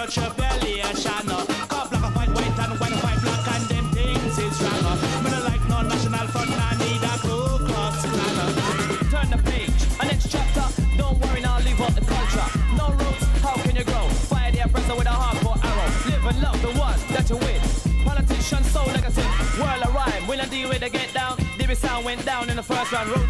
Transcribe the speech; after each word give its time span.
your 0.00 0.08
tribulation. 0.08 1.28
Car 1.68 1.86
black 1.88 2.04
and 2.04 2.14
white, 2.14 2.28
white 2.30 2.58
and 2.58 2.80
white 2.80 2.92
and 2.92 3.02
white, 3.02 3.20
black 3.20 3.46
and 3.52 3.64
them 3.68 3.86
things 3.92 4.38
is 4.38 4.62
wrong. 4.62 4.98
Me 5.22 5.30
no 5.30 5.40
like 5.44 5.64
no 5.68 5.82
national 5.82 6.26
front, 6.28 6.50
I 6.56 6.72
need 6.80 7.02
a 7.04 7.14
Ku 7.20 7.36
Klux 7.68 7.96
Klan. 8.08 8.52
Turn 9.12 9.28
the 9.30 9.38
page, 9.50 9.80
a 10.00 10.04
next 10.06 10.30
chapter. 10.30 10.64
Don't 10.96 11.18
worry 11.20 11.40
now, 11.40 11.58
leave 11.60 11.80
out 11.80 11.94
the 11.94 12.04
culture. 12.04 12.48
No 12.78 12.86
roots, 12.96 13.24
how 13.44 13.54
can 13.62 13.76
you 13.76 13.84
grow? 13.84 14.08
Fire 14.30 14.50
the 14.52 14.60
oppressor 14.60 14.96
with 14.96 15.06
a 15.06 15.16
hardcore 15.22 15.58
arrow. 15.68 15.88
Live 16.08 16.24
and 16.30 16.42
love 16.42 16.62
the 16.62 16.72
ones 16.78 17.04
that 17.08 17.28
you 17.28 17.36
with. 17.36 17.62
Politicians 18.04 18.70
so 18.70 18.84
negative, 18.86 19.58
World 19.60 19.82
a 19.84 19.90
rhyme. 19.90 20.26
Will 20.26 20.40
I 20.40 20.46
deal 20.46 20.68
with 20.70 20.80
the 20.80 20.88
get 20.88 21.12
down? 21.12 21.36
Dibby 21.58 21.76
sound 21.76 22.06
went 22.06 22.24
down 22.24 22.48
in 22.48 22.56
the 22.56 22.62
first 22.62 22.90
round. 22.92 23.10
Road 23.10 23.28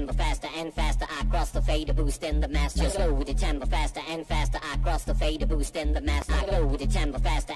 tempo 0.00 0.14
faster 0.14 0.48
and 0.56 0.72
faster 0.72 1.06
I 1.10 1.24
cross 1.24 1.50
the 1.50 1.60
fader 1.60 1.92
boost 1.92 2.24
in 2.24 2.40
the 2.40 2.48
master 2.48 2.86
I 2.86 3.06
go 3.06 3.12
with 3.12 3.26
the 3.26 3.34
tempo 3.34 3.66
faster 3.66 4.00
and 4.08 4.26
faster 4.26 4.58
I 4.62 4.76
cross 4.78 5.04
the 5.04 5.14
fader 5.14 5.44
boost 5.46 5.76
in 5.76 5.92
the 5.92 6.00
master 6.00 6.32
I 6.32 6.46
go 6.46 6.66
with 6.66 6.80
the 6.80 6.86
tempo 6.86 7.18
faster 7.18 7.49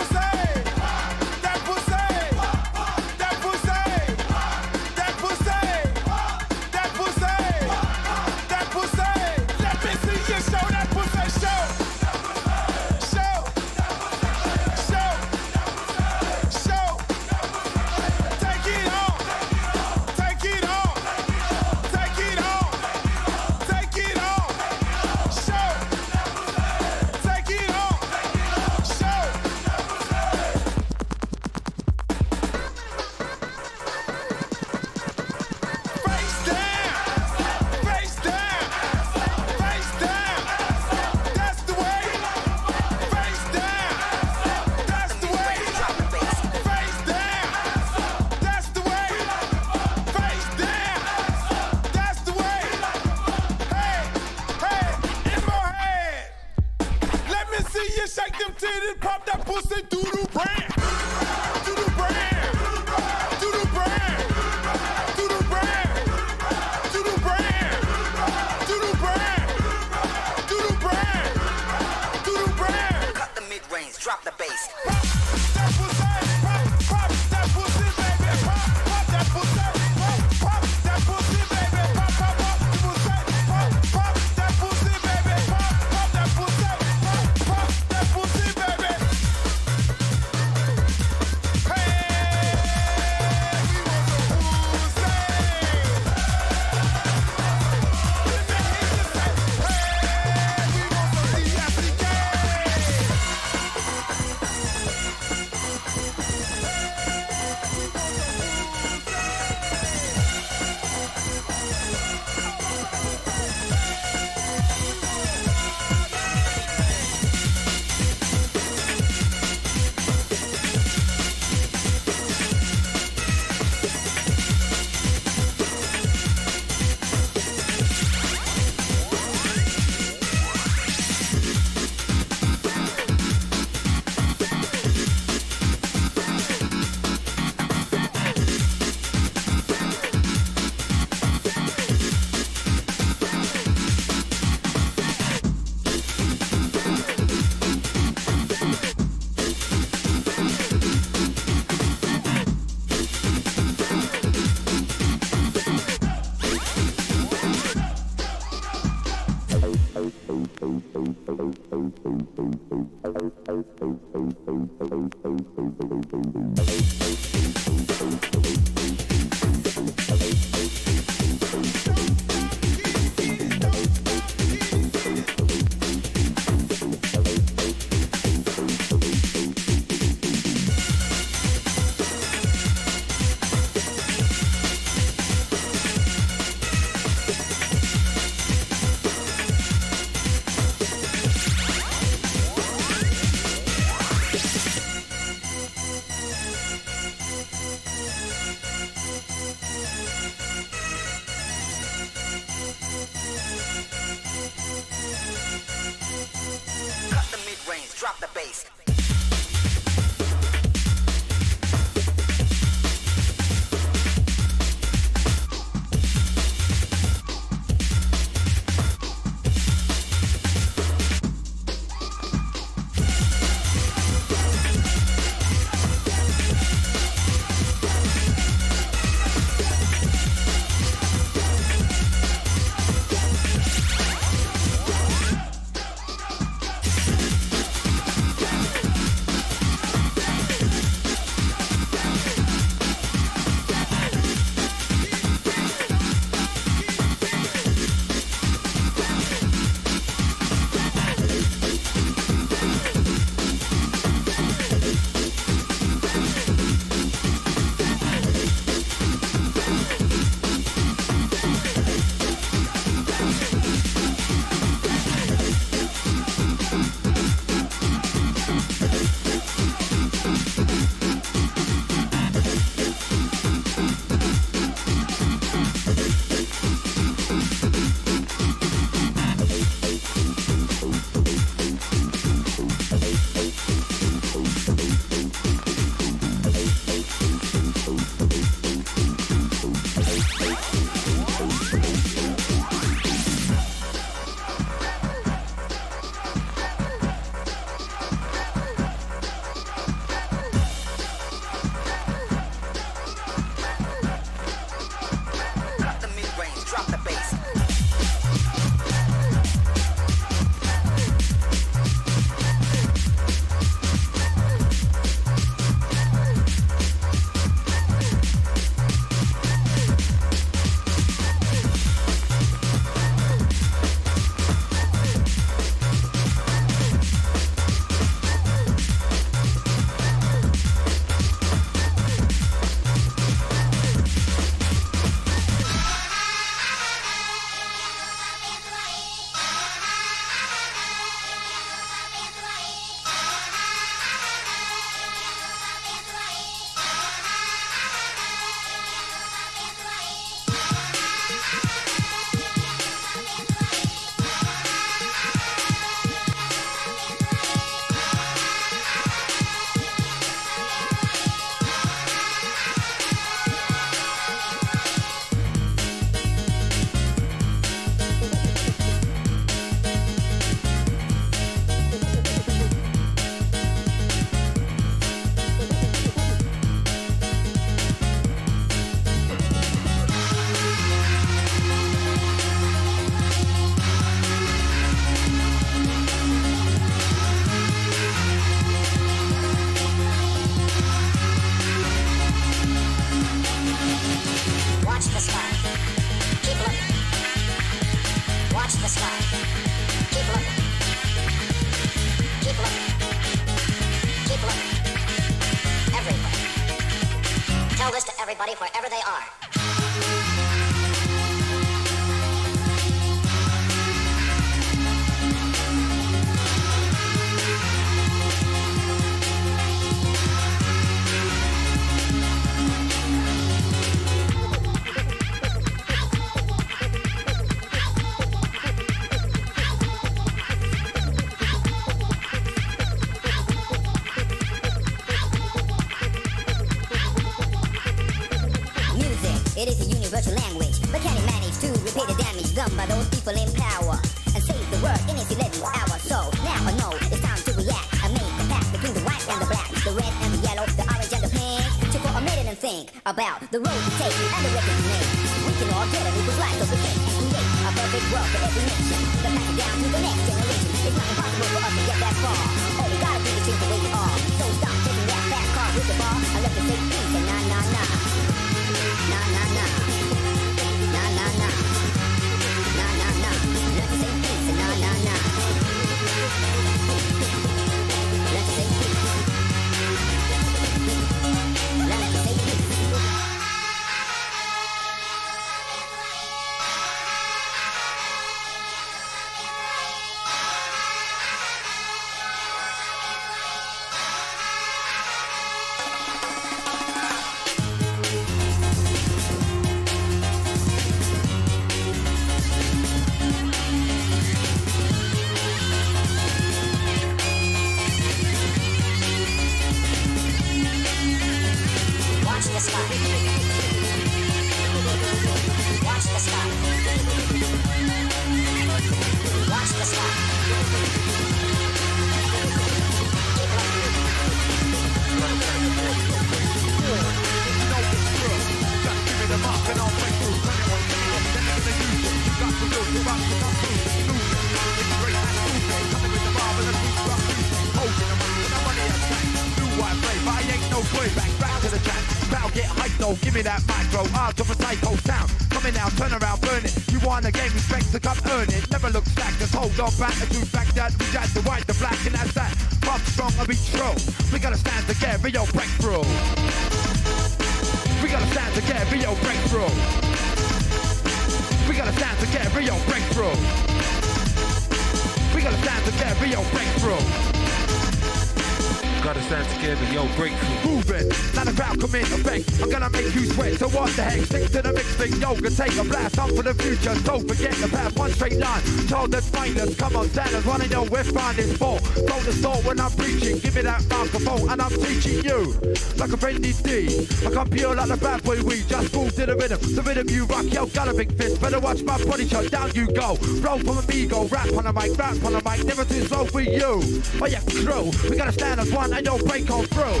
standards, 580.84 580.84
wanna 580.84 580.84
know 580.84 580.90
where 580.90 581.04
find 581.04 581.38
is 581.38 581.56
for. 581.56 581.78
Go 582.06 582.22
to 582.24 582.32
store 582.32 582.62
when 582.62 582.80
I'm 582.80 582.90
preaching, 582.92 583.38
give 583.38 583.54
me 583.54 583.62
that 583.62 583.82
microphone, 583.88 584.50
and 584.50 584.60
I'm 584.60 584.70
teaching 584.70 585.24
you. 585.24 585.54
Like 585.96 586.12
a 586.12 586.16
friendly 586.16 586.52
D, 586.52 587.06
I 587.26 587.30
come 587.30 587.50
pure 587.50 587.74
like 587.74 587.88
the 587.88 587.96
bad 587.96 588.22
boy 588.22 588.42
we 588.42 588.62
just 588.62 588.94
move 588.94 589.14
to 589.14 589.26
the 589.26 589.36
rhythm. 589.36 589.58
The 589.74 589.82
rhythm 589.82 590.08
you 590.08 590.24
rock, 590.26 590.46
yo, 590.52 590.66
got 590.66 590.88
a 590.88 590.94
big 590.94 591.12
fist. 591.16 591.40
Better 591.40 591.60
watch 591.60 591.82
my 591.82 592.02
body 592.04 592.26
shot, 592.26 592.50
down 592.50 592.70
you 592.74 592.86
go. 592.92 593.16
Roll 593.40 593.58
from 593.58 593.78
amigo, 593.78 594.26
rap 594.28 594.52
on 594.52 594.64
the 594.64 594.72
mic, 594.72 594.96
rap 594.98 595.16
on 595.24 595.32
the 595.32 595.42
mic, 595.44 595.64
never 595.64 595.84
too 595.84 596.04
slow 596.06 596.24
for 596.24 596.40
you. 596.40 596.82
Oh 597.20 597.26
yeah, 597.26 597.40
crew, 597.62 597.90
we 598.08 598.16
gotta 598.16 598.32
stand 598.32 598.60
as 598.60 598.72
one 598.72 598.92
and 598.92 599.06
you'll 599.06 599.24
break 599.24 599.50
on 599.50 599.64
through. 599.66 600.00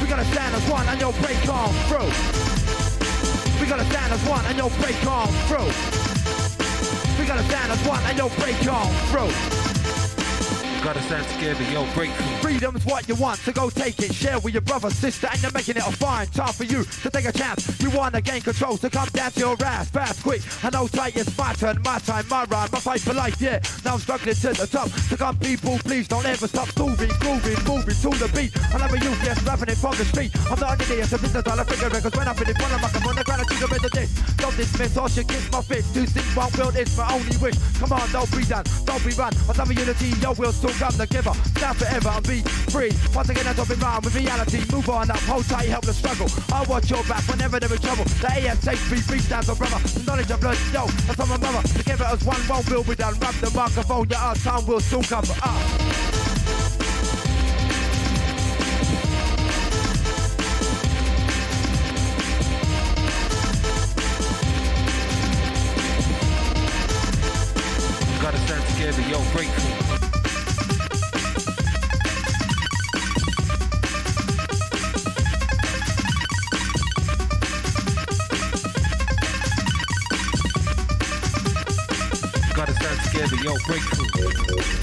We 0.00 0.08
gotta 0.08 0.24
stand 0.32 0.54
as 0.54 0.70
one 0.70 0.86
and 0.88 1.00
you'll 1.00 1.18
break 1.20 1.48
on 1.48 1.72
through. 1.88 2.10
We 3.60 3.66
gotta 3.66 3.84
stand 3.84 4.12
as 4.12 4.28
one 4.28 4.44
and 4.46 4.56
you'll 4.56 4.70
break 4.80 5.04
on 5.06 5.28
through. 5.48 5.89
We 7.40 7.46
gotta 7.46 7.56
stand 7.56 7.72
as 7.72 7.88
one 7.88 8.02
and 8.04 8.18
you'll 8.18 8.28
break 8.30 8.68
on 8.68 8.92
through. 9.08 9.32
Gotta 10.84 11.00
stand 11.02 11.26
together, 11.28 11.62
yo, 11.72 11.86
breakthrough. 11.94 12.36
Freedom's 12.42 12.84
what 12.84 13.08
you 13.08 13.14
want, 13.14 13.38
so 13.38 13.52
go 13.52 13.70
take 13.70 13.98
it. 14.00 14.14
Share 14.14 14.38
with 14.40 14.52
your 14.52 14.60
brother, 14.60 14.90
sister, 14.90 15.28
and 15.30 15.42
you're 15.42 15.52
making 15.52 15.76
it 15.76 15.86
a 15.86 15.92
fine 15.92 16.26
time 16.28 16.52
for 16.52 16.64
you 16.64 16.84
to 16.84 17.10
take 17.10 17.24
a 17.24 17.32
chance. 17.32 17.80
You 17.80 17.90
wanna 17.90 18.20
gain 18.20 18.42
control, 18.42 18.76
so 18.76 18.90
come 18.90 19.08
down 19.20 19.32
your 19.36 19.56
ass 19.66 19.90
fast, 19.90 20.22
quick. 20.22 20.40
I 20.64 20.70
know 20.70 20.88
tight, 20.88 21.14
it's 21.14 21.36
my 21.36 21.52
turn, 21.52 21.82
my 21.84 21.98
time, 21.98 22.24
my 22.28 22.44
rhyme, 22.44 22.70
my 22.72 22.80
fight 22.80 23.00
for 23.00 23.12
life, 23.12 23.38
yeah. 23.40 23.60
Now 23.84 23.94
I'm 23.94 24.00
struggling 24.00 24.34
to 24.34 24.52
the 24.54 24.66
top. 24.66 24.88
So 24.88 25.16
come, 25.16 25.36
people, 25.36 25.78
please 25.84 26.08
don't 26.08 26.24
ever 26.24 26.48
stop 26.48 26.68
moving, 26.78 27.10
grooving, 27.20 27.60
moving 27.68 27.96
to 28.00 28.10
the 28.16 28.30
beat. 28.32 28.56
I 28.72 28.78
love 28.78 28.92
you, 28.96 29.12
yes, 29.20 29.42
rapping 29.44 29.68
it 29.68 29.76
from 29.76 29.94
the 29.96 30.06
street. 30.06 30.32
I'm 30.48 30.58
not 30.58 30.80
only 30.80 31.02
it's 31.02 31.12
a 31.12 31.18
business 31.18 31.44
dollar 31.44 31.64
figure 31.64 31.90
records 31.90 32.16
when 32.16 32.28
I'm 32.28 32.38
in 32.38 32.54
front 32.54 32.72
of 32.72 32.80
my 32.80 33.10
on 33.10 33.16
the 33.16 33.24
ground, 33.24 33.42
I 33.42 33.44
choose 33.44 33.62
a 33.62 33.66
rhythm. 33.68 33.90
Don't 34.36 34.56
dismiss, 34.56 34.96
all 34.96 35.08
shit 35.08 35.28
gets 35.28 35.52
my. 35.52 35.60
To 35.60 36.06
sing 36.06 36.24
one 36.34 36.50
will, 36.56 36.72
it's 36.74 36.96
my 36.96 37.12
only 37.12 37.36
wish. 37.36 37.58
Come 37.78 37.92
on, 37.92 38.08
don't 38.12 38.30
be 38.32 38.44
done, 38.44 38.64
don't 38.88 39.04
be 39.04 39.12
run. 39.20 39.32
On 39.48 39.54
top 39.54 39.68
of 39.68 39.76
unity, 39.76 40.16
yo, 40.24 40.32
we'll 40.32 40.52
still 40.52 40.72
come 40.80 40.96
together. 40.96 41.34
Stand 41.52 41.76
forever 41.76 42.08
and 42.08 42.24
be 42.26 42.40
free. 42.72 42.90
Once 43.14 43.28
again, 43.28 43.46
I 43.46 43.52
don't 43.52 43.68
be 43.68 43.76
with 43.76 44.16
reality. 44.16 44.64
Move 44.72 44.88
on 44.88 45.10
up, 45.10 45.20
hold 45.28 45.44
tight, 45.44 45.68
help 45.68 45.84
the 45.84 45.92
struggle. 45.92 46.26
I'll 46.52 46.64
watch 46.64 46.90
your 46.90 47.04
back 47.04 47.22
whenever 47.28 47.60
there 47.60 47.72
is 47.72 47.80
trouble. 47.80 48.04
The 48.24 48.32
ASHB 48.32 48.90
beat 48.90 49.09
stands 49.18 49.48
for 49.48 49.56
brother. 49.56 49.78
The 49.88 50.04
knowledge 50.04 50.30
of 50.30 50.40
blood, 50.40 50.58
yo, 50.72 50.86
that's 50.86 51.20
on 51.20 51.28
my 51.28 51.36
mother. 51.38 51.66
Together 51.68 52.04
as 52.04 52.22
one, 52.24 52.40
one 52.42 52.64
will 52.70 52.84
be 52.84 52.94
done. 52.94 53.18
Rub 53.18 53.34
the 53.34 53.50
microphone, 53.50 54.06
yeah, 54.08 54.28
our 54.28 54.34
time 54.36 54.66
will 54.66 54.80
soon 54.80 55.02
come. 55.02 55.24
Uh. 55.42 56.10
Stand 68.46 68.66
together, 68.66 69.02
yo, 69.02 69.20
breakthrough. 69.32 69.79
Yo, 83.50 83.56
breakthrough. 83.66 84.79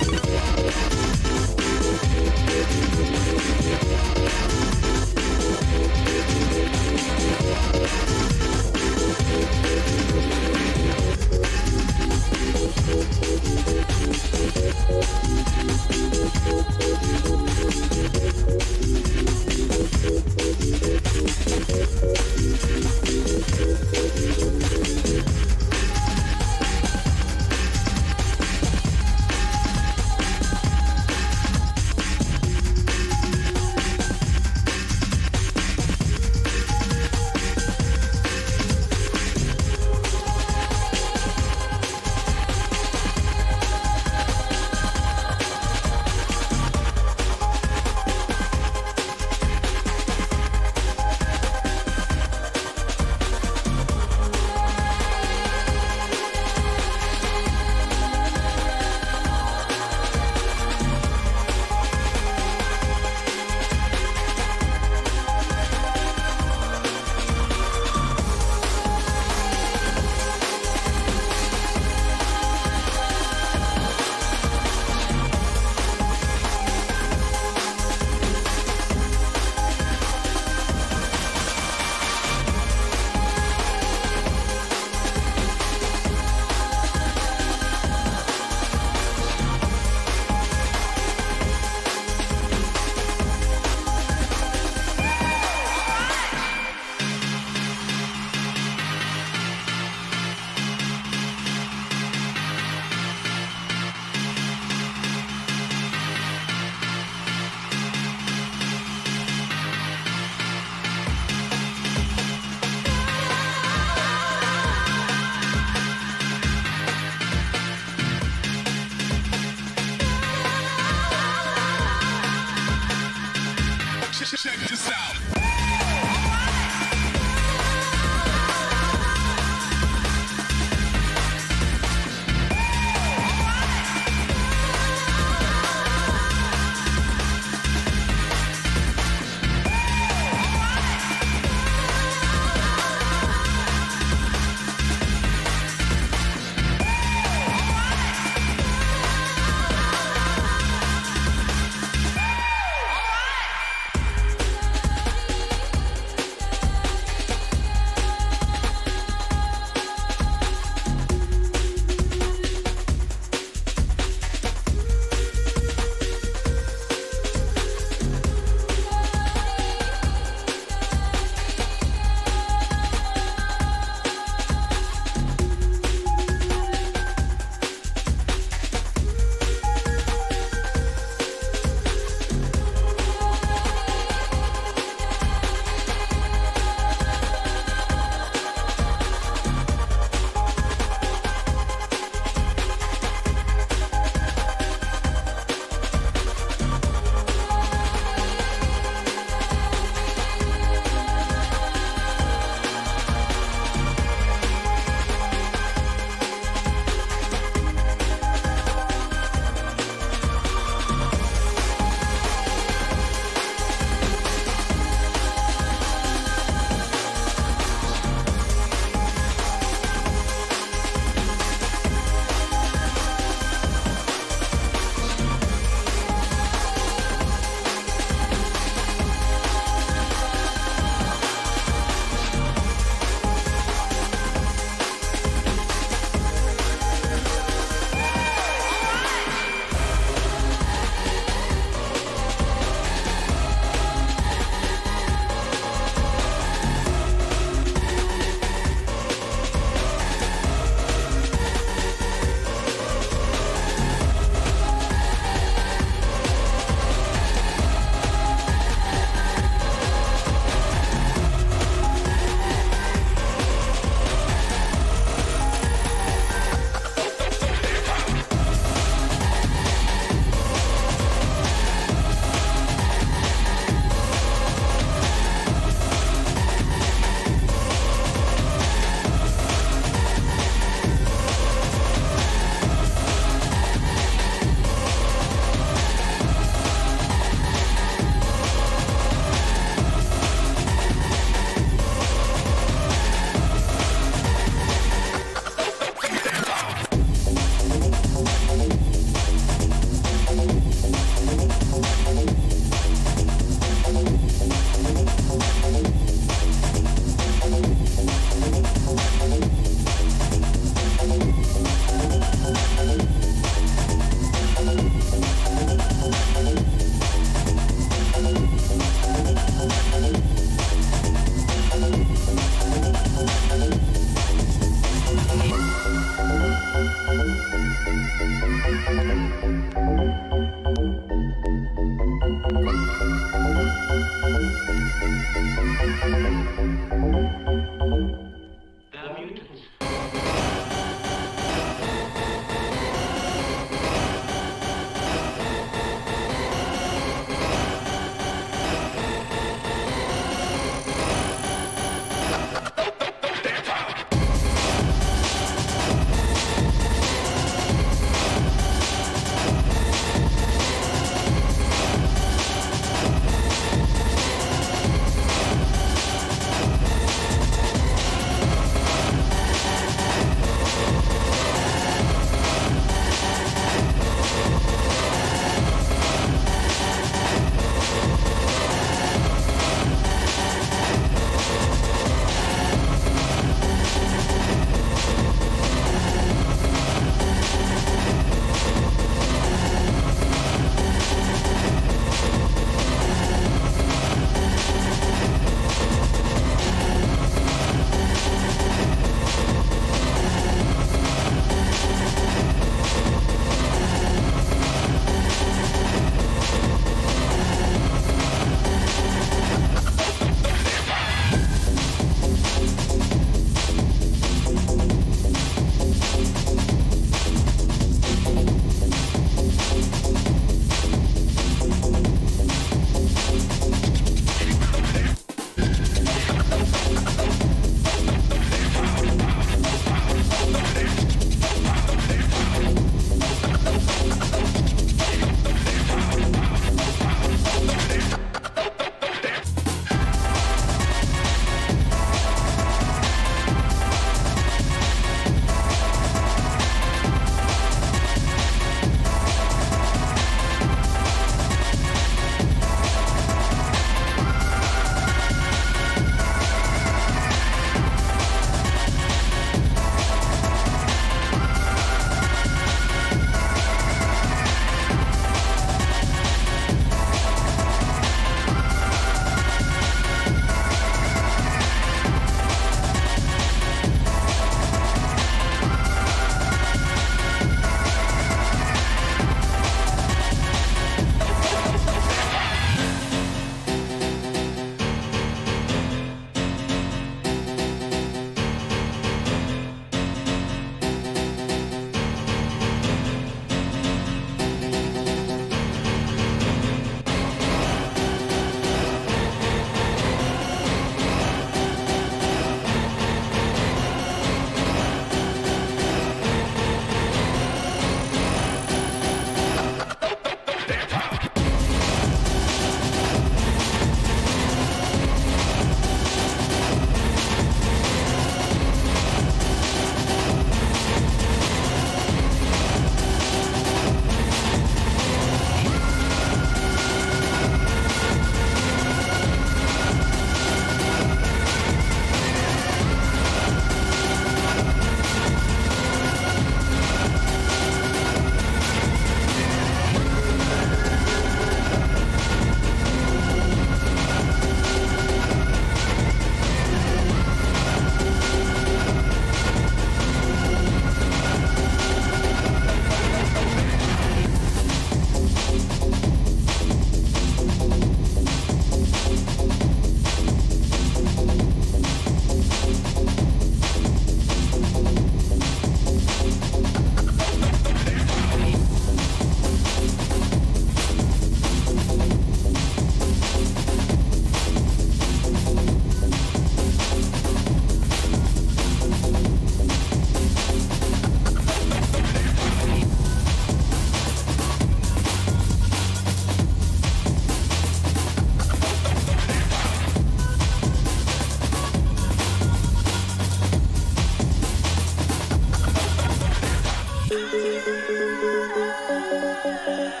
Thank 599.66 600.00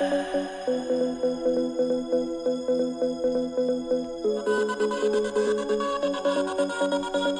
you. 7.16 7.35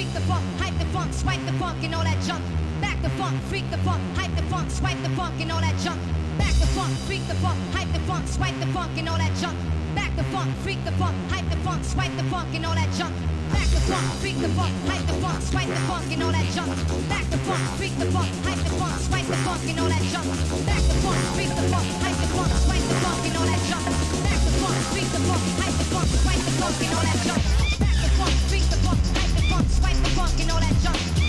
freak 0.00 0.14
the 0.14 0.20
funk, 0.20 0.44
hype 0.56 0.78
the 0.78 0.86
funk, 0.96 1.12
swipe 1.12 1.44
the 1.44 1.52
funk 1.60 1.84
and 1.84 1.94
all 1.94 2.02
that 2.02 2.16
junk. 2.24 2.42
Back 2.80 3.02
the 3.02 3.10
funk, 3.20 3.36
freak 3.52 3.70
the 3.70 3.76
funk, 3.84 4.00
hype 4.16 4.34
the 4.34 4.40
funk, 4.48 4.70
swipe 4.70 4.96
the 5.02 5.10
funk 5.10 5.38
and 5.42 5.52
all 5.52 5.60
that 5.60 5.76
junk. 5.84 6.00
Back 6.38 6.54
the 6.56 6.68
funk, 6.72 6.96
freak 7.04 7.20
the 7.28 7.34
funk, 7.44 7.60
hype 7.76 7.92
the 7.92 8.00
funk, 8.08 8.26
swipe 8.26 8.58
the 8.60 8.66
funk 8.72 8.96
and 8.96 9.08
all 9.10 9.18
that 9.18 9.34
junk. 9.36 9.58
Back 9.94 10.16
the 10.16 10.24
funk, 10.32 10.48
freak 10.64 10.82
the 10.88 10.92
funk, 10.92 11.14
hype 11.28 11.44
the 11.50 11.56
funk, 11.56 11.84
swipe 11.84 12.16
the 12.16 12.24
funk 12.32 12.48
and 12.54 12.64
all 12.64 12.74
that 12.74 12.88
junk. 12.96 13.12
Back 13.52 13.68
the 13.68 13.80
funk, 13.84 14.08
freak 14.24 14.40
the 14.40 14.48
funk, 14.56 14.72
hype 14.88 15.04
the 15.04 15.12
funk, 15.20 15.42
swipe 15.44 15.68
the 15.68 15.84
funk 15.84 16.08
and 16.08 16.22
all 16.24 16.32
that 16.32 16.48
junk. 16.56 16.72
Back 17.12 17.26
the 17.28 17.36
funk, 17.44 17.60
freak 17.76 17.92
the 18.00 18.08
funk, 18.16 18.32
hype 18.48 18.62
the 18.64 18.72
funk, 18.80 18.96
swipe 19.04 19.26
the 19.28 19.36
funk 19.44 19.68
and 19.68 19.78
all 19.84 19.88
that 19.92 20.04
junk. 20.08 20.24
Back 20.64 20.82
the 20.88 20.96
funk, 21.04 21.20
freak 21.36 21.52
the 21.60 21.64
funk, 21.68 21.86
hype 22.00 22.16
the 22.16 22.28
funk, 22.40 22.52
swipe 22.64 22.86
the 22.88 22.96
funk 23.04 23.22
and 23.28 23.36
all 23.36 23.48
that 23.52 23.60
junk. 23.68 23.84
Back 24.24 24.40
the 24.48 24.52
funk, 24.64 24.76
freak 24.96 25.08
the 25.12 25.20
funk, 25.28 25.44
hype 25.60 25.76
the 25.76 25.84
funk, 25.92 26.08
swipe 26.24 26.42
the 26.48 26.52
funk 26.56 26.80
and 26.88 26.94
all 26.96 27.04
that 27.04 27.20
junk 27.28 27.69
funk 30.20 30.40
and 30.40 30.50
all 30.50 30.60
that 30.60 30.76
junk. 30.82 31.19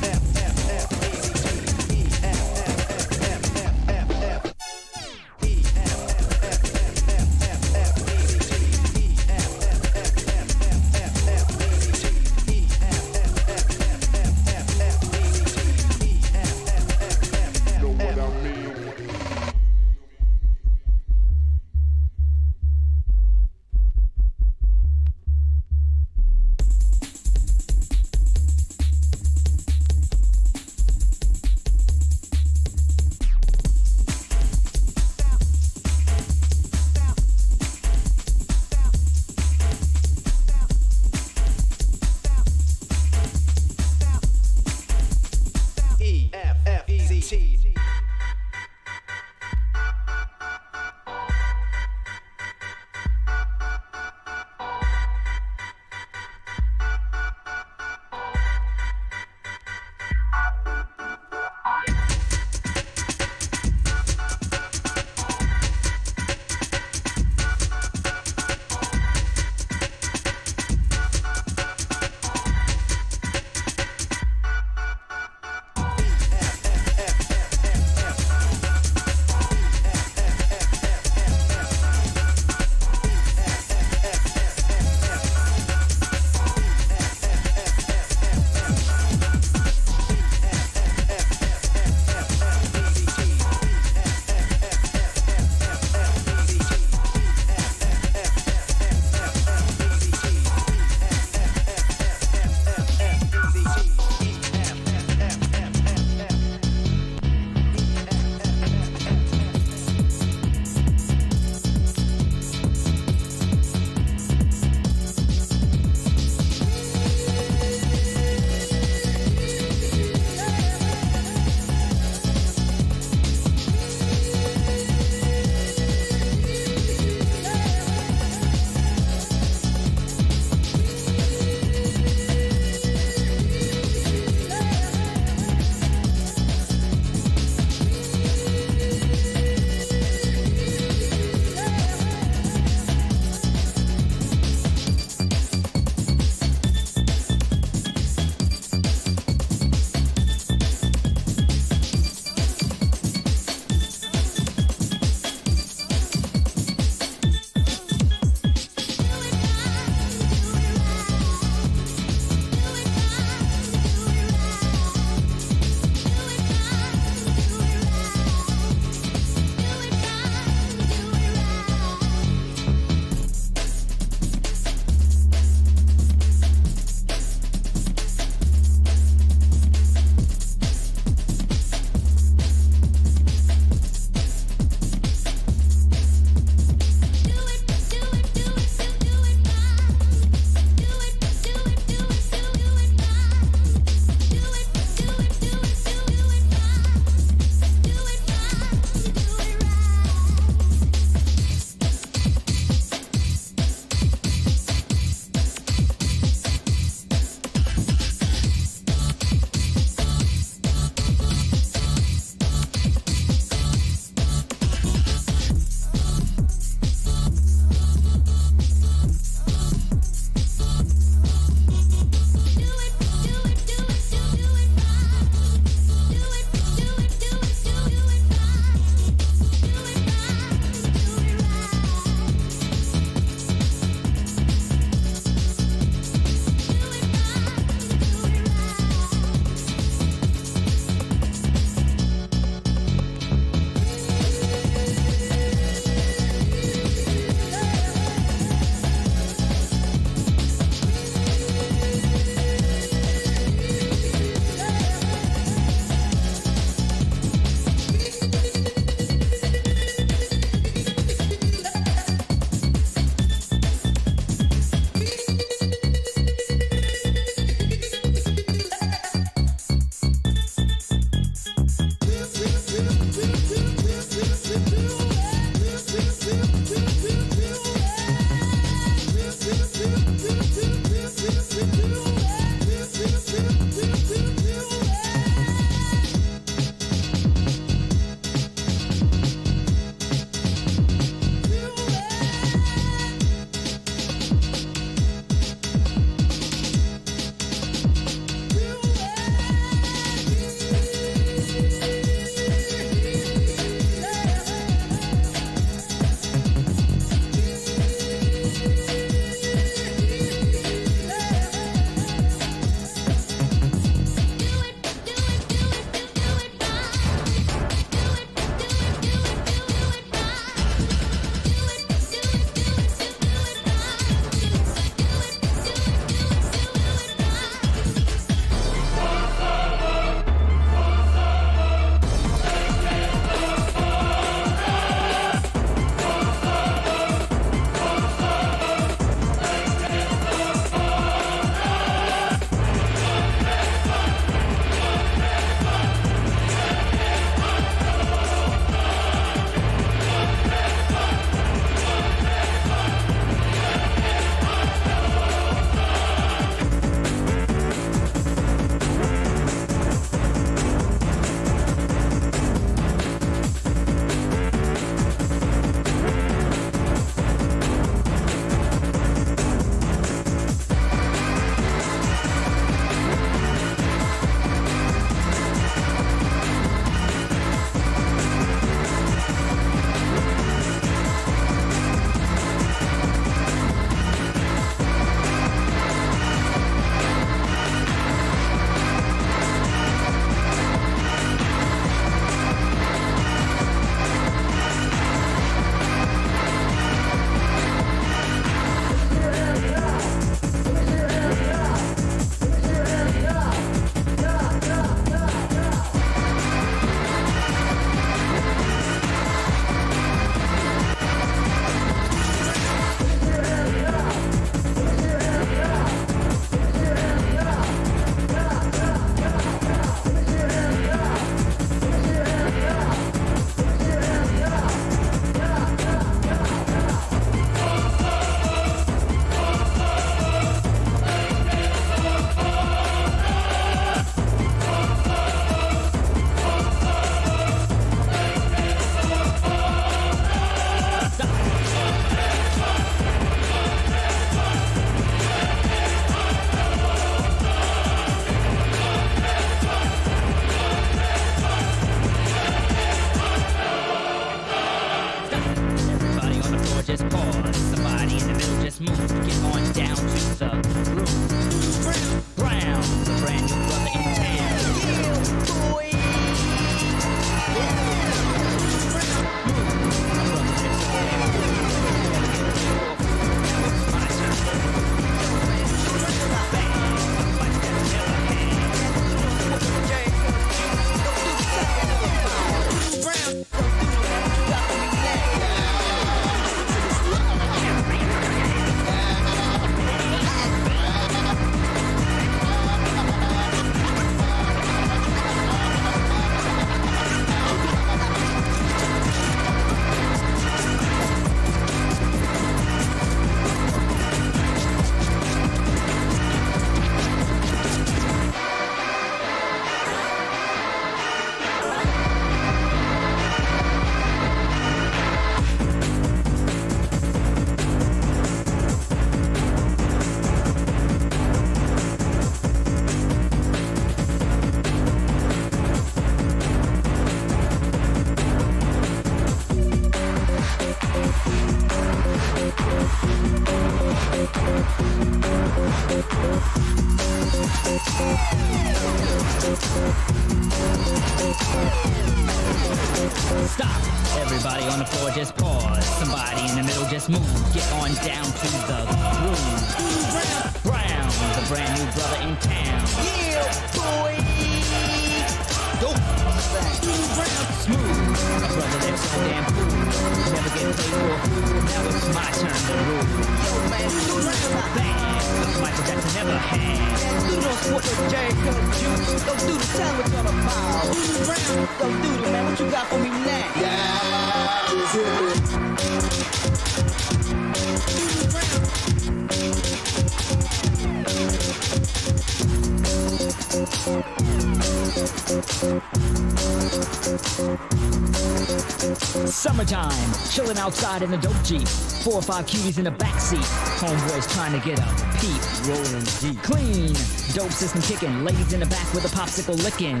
Chilling 590.42 590.58
outside 590.58 591.02
in 591.02 591.10
the 591.12 591.18
dope 591.18 591.40
jeep. 591.44 591.68
Four 592.02 592.14
or 592.14 592.22
five 592.22 592.46
cuties 592.46 592.78
in 592.78 592.84
the 592.84 592.90
back 592.90 593.20
seat. 593.20 593.46
Homeboys 593.78 594.28
trying 594.34 594.50
to 594.50 594.66
get 594.66 594.80
a 594.80 594.82
peep. 595.20 595.40
Rolling 595.68 596.04
deep. 596.18 596.42
Clean. 596.42 596.92
Dope 597.32 597.52
system 597.52 597.80
kicking. 597.82 598.24
Ladies 598.24 598.52
in 598.52 598.58
the 598.58 598.66
back 598.66 598.92
with 598.92 599.04
a 599.04 599.08
popsicle 599.14 599.56
licking. 599.62 600.00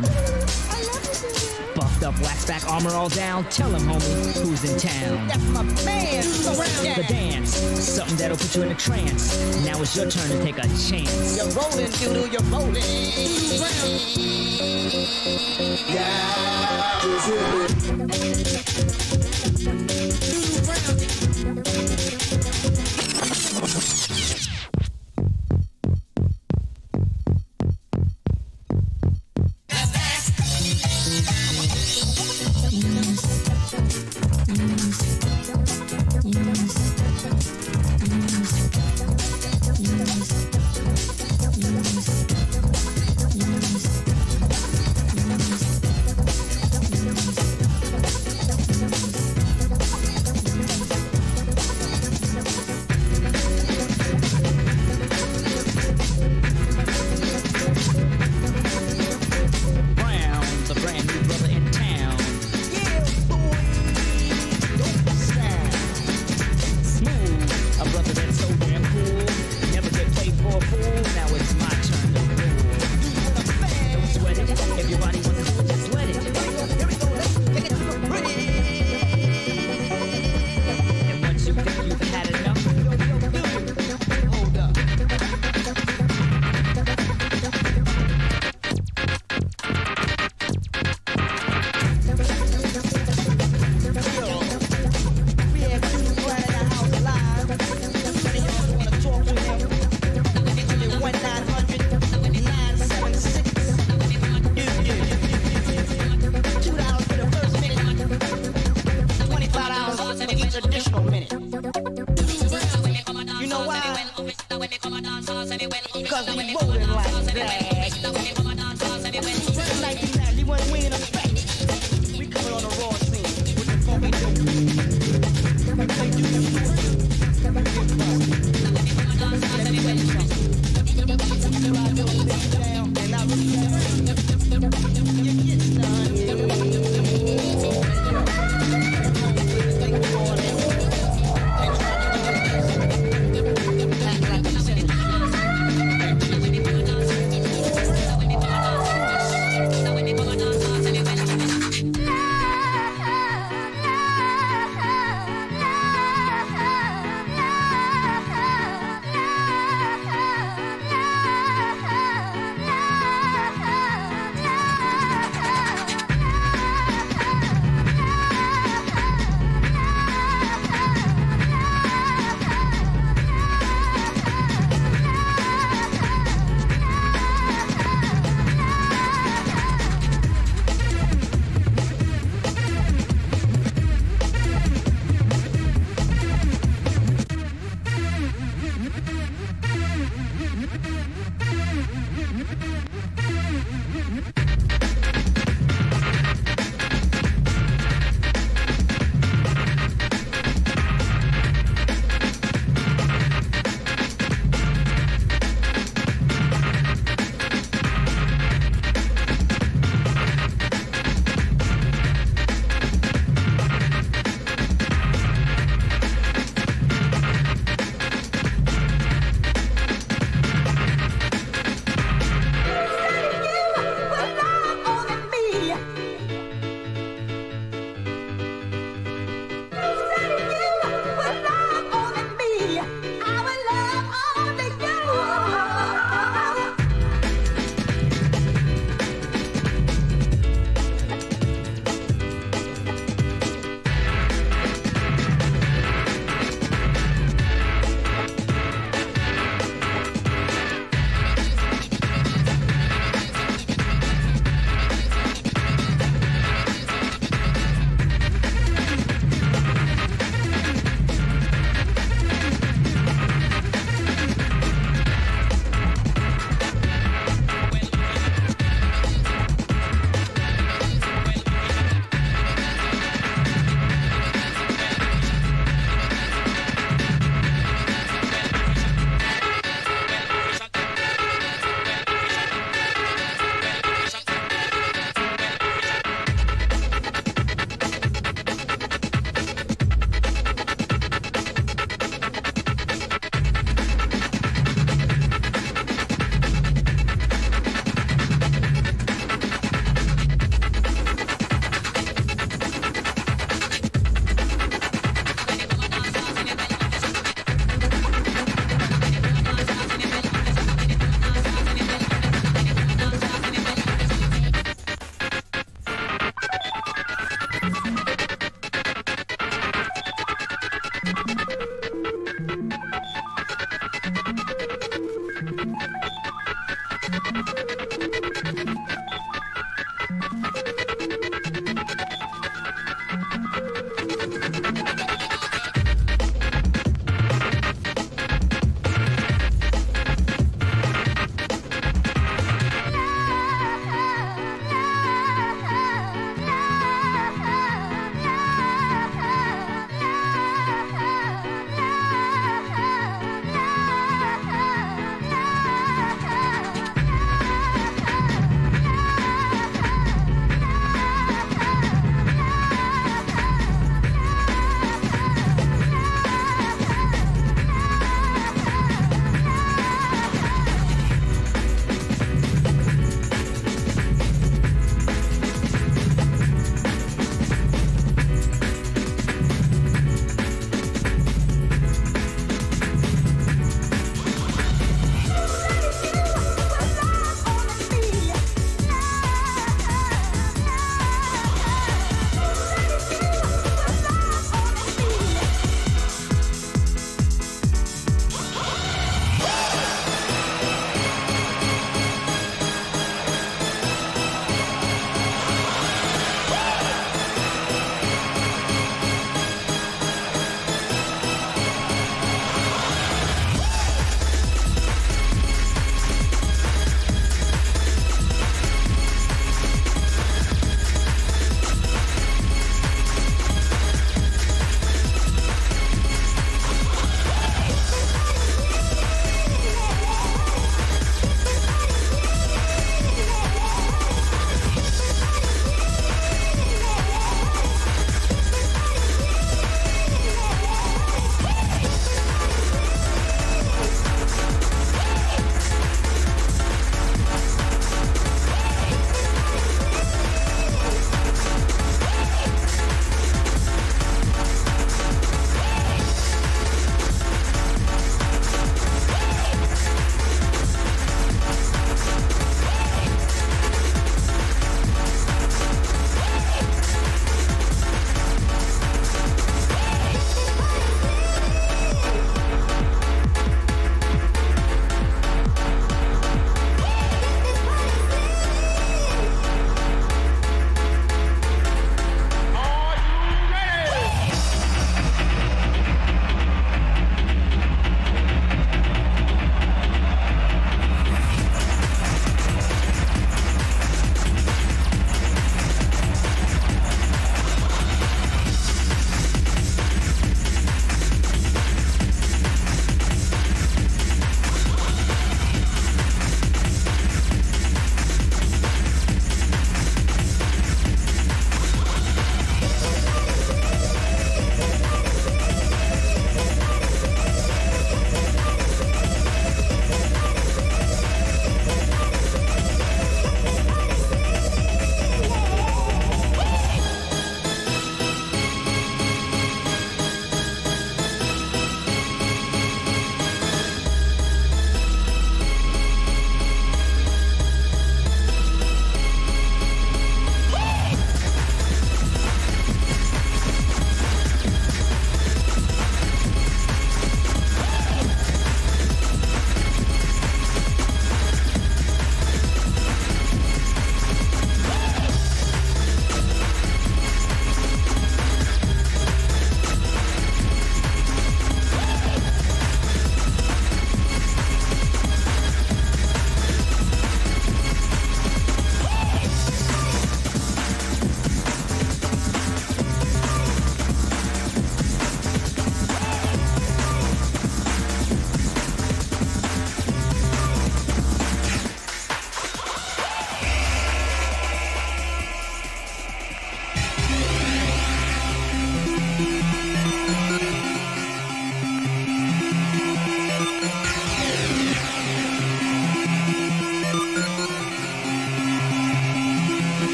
Buffed 1.76 2.02
up, 2.02 2.18
wax 2.22 2.44
back, 2.44 2.68
armor 2.68 2.90
all 2.90 3.08
down. 3.08 3.44
Tell 3.50 3.70
him, 3.70 3.82
homie, 3.82 4.42
who's 4.42 4.64
in 4.64 4.76
town. 4.80 5.28
That's 5.28 5.44
my 5.50 5.62
man. 5.84 6.24
Around 6.46 6.96
the 6.96 7.04
dance. 7.08 7.54
Something 7.54 8.16
that'll 8.16 8.36
put 8.36 8.56
you 8.56 8.62
in 8.62 8.72
a 8.72 8.74
trance. 8.74 9.38
Now 9.64 9.80
it's 9.80 9.94
your 9.94 10.10
turn 10.10 10.28
to 10.28 10.42
take 10.42 10.58
a 10.58 10.62
chance. 10.62 11.36
You're 11.36 11.46
rolling, 11.54 11.90
doodle, 11.92 12.26
you're 12.26 12.42
rolling. 12.50 12.82
Yeah, 15.86 16.32